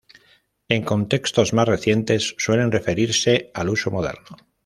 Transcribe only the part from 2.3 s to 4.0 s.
suele referirse al uso